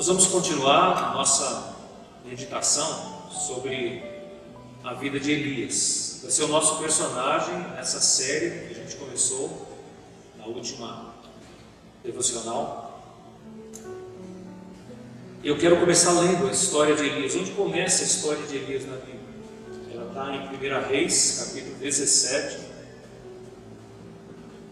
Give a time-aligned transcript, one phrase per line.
[0.00, 1.76] Nós vamos continuar a nossa
[2.24, 4.02] meditação sobre
[4.82, 6.20] a vida de Elias.
[6.22, 9.76] Vai ser o nosso personagem nessa série que a gente começou
[10.38, 11.14] na última
[12.02, 13.04] devocional.
[15.44, 17.34] Eu quero começar lendo a história de Elias.
[17.34, 19.20] Onde começa a história de Elias na Bíblia?
[19.92, 22.58] Ela está em 1 Reis, capítulo 17.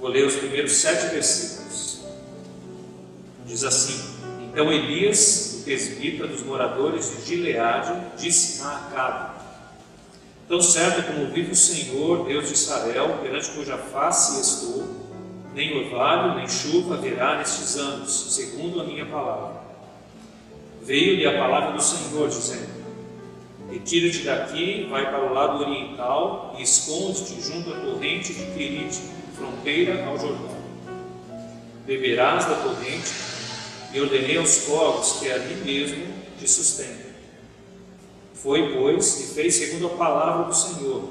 [0.00, 2.00] Vou ler os primeiros sete versículos.
[3.46, 4.21] Diz assim:
[4.52, 9.40] então Elias, o presbítero dos moradores de Gileade, disse a Acabe:
[10.46, 14.86] Tão certo como vive o Senhor, Deus de Israel, perante cuja face estou,
[15.54, 19.62] nem orvalho, nem chuva haverá nestes anos, segundo a minha palavra.
[20.82, 22.68] Veio-lhe a palavra do Senhor, dizendo:
[23.70, 29.00] Retira-te daqui, vai para o lado oriental e esconde-te junto à torrente de Querite,
[29.34, 30.60] fronteira ao Jordão.
[31.86, 33.31] Beberás da torrente
[33.92, 36.06] e ordenei aos povos que ali mesmo
[36.38, 37.12] te sustentem.
[38.34, 41.08] Foi, pois, e fez segundo a palavra do Senhor.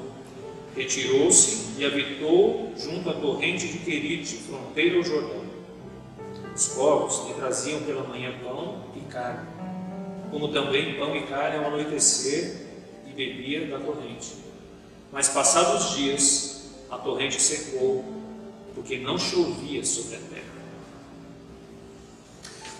[0.76, 5.42] Retirou-se e habitou junto à torrente de Querite, fronteira ao Jordão.
[6.54, 9.48] Os povos lhe traziam pela manhã pão e carne,
[10.30, 12.66] como também pão e carne ao anoitecer,
[13.06, 14.34] e bebia da torrente.
[15.10, 18.04] Mas passados os dias, a torrente secou,
[18.74, 20.61] porque não chovia sobre a terra.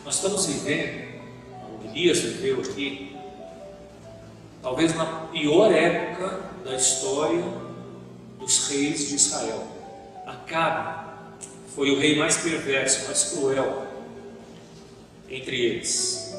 [0.05, 1.23] Nós estamos vivendo,
[1.81, 3.17] o Elias viveu aqui,
[4.61, 7.45] talvez na pior época da história
[8.41, 9.65] dos reis de Israel.
[10.27, 11.13] Acabe
[11.77, 13.87] foi o rei mais perverso, mais cruel
[15.31, 16.35] entre eles.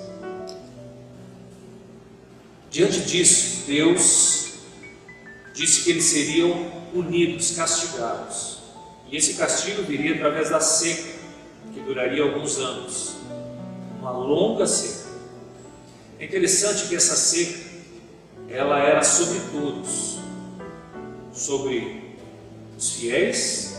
[2.69, 4.55] Diante disso, Deus
[5.53, 8.57] disse que eles seriam punidos, castigados.
[9.09, 11.13] E esse castigo viria através da seca,
[11.73, 13.22] que duraria alguns anos
[14.03, 15.09] uma longa seca.
[16.19, 17.71] É interessante que essa seca
[18.49, 20.17] ela era sobre todos,
[21.31, 22.17] sobre
[22.77, 23.77] os fiéis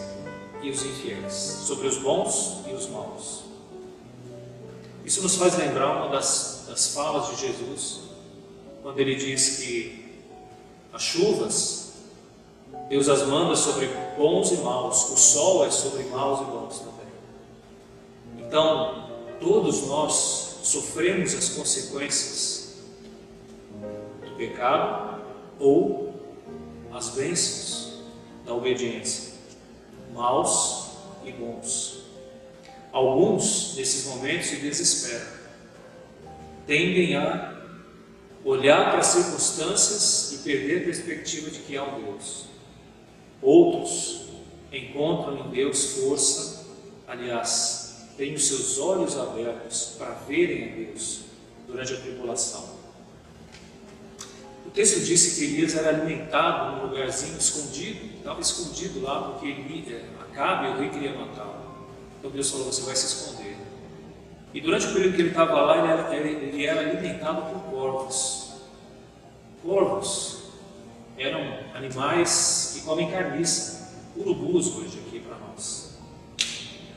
[0.63, 1.35] e os infiéis,
[1.67, 3.45] sobre os bons e os maus.
[5.05, 8.01] Isso nos faz lembrar uma das, das falas de Jesus,
[8.83, 10.23] quando ele diz que
[10.91, 11.93] as chuvas,
[12.89, 18.47] Deus as manda sobre bons e maus, o sol é sobre maus e bons também.
[18.47, 19.04] Então,
[19.41, 22.75] todos nós sofremos as consequências
[24.25, 25.23] do pecado
[25.59, 26.15] ou
[26.93, 28.03] as bênçãos
[28.45, 29.35] da obediência,
[30.13, 30.91] maus
[31.25, 32.05] e bons.
[32.93, 35.27] Alguns nesses momentos se desesperam,
[36.67, 37.55] tendem a
[38.45, 42.45] olhar para as circunstâncias e perder a perspectiva de que há um Deus.
[43.43, 44.27] Outros
[44.73, 46.67] encontram em Deus força,
[47.07, 47.84] aliás,
[48.17, 51.23] têm os seus olhos abertos para verem a Deus
[51.67, 52.75] durante a tribulação.
[54.67, 59.95] O texto disse que Elias era alimentado num lugarzinho escondido, estava escondido lá porque ele,
[59.95, 61.87] é, Acabe, o rei queria matá-lo.
[62.19, 63.57] Então Deus falou: Você vai se esconder.
[64.53, 68.53] E durante o período que ele estava lá, ele era, ele era alimentado por corvos.
[69.63, 70.45] Corvos
[71.17, 71.41] eram
[71.75, 75.84] animais que comem carniça, urubus hoje aqui para nós.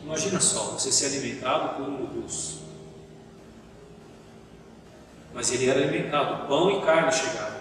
[0.07, 2.59] Imagina só, você ser alimentado por urubus.
[5.33, 7.59] Mas ele era alimentado, pão e carne chegavam.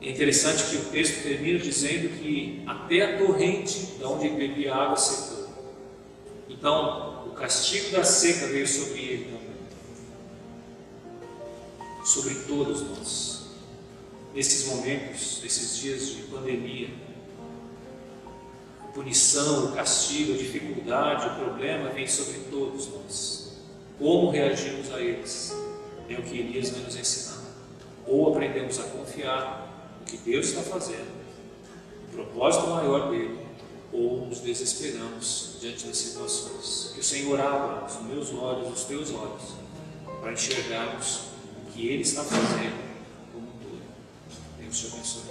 [0.00, 4.74] É interessante que o texto termina dizendo que até a torrente de onde ele bebia
[4.74, 5.46] água secou.
[6.48, 9.56] Então, o castigo da seca veio sobre ele também.
[12.02, 13.44] Sobre todos nós.
[14.34, 16.88] Nesses momentos, nesses dias de pandemia,
[18.94, 23.58] punição, o castigo, a dificuldade, o problema vem sobre todos nós.
[23.98, 25.54] Como reagimos a eles?
[26.08, 27.42] É o que Elias vai nos ensinar.
[28.06, 31.10] Ou aprendemos a confiar no que Deus está fazendo,
[32.12, 33.40] no propósito maior dele,
[33.92, 36.92] ou nos desesperamos diante das situações.
[36.94, 39.54] Que o Senhor abra os meus olhos, os teus olhos,
[40.20, 41.20] para enxergarmos
[41.66, 42.84] o que Ele está fazendo
[43.32, 43.82] como um todo.
[44.58, 45.22] Deus te abençoe.